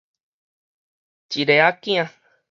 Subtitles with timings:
[0.03, 0.03] 一
[1.45, 2.09] 下子囝